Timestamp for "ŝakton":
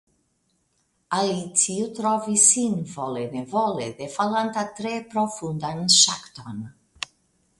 5.99-6.65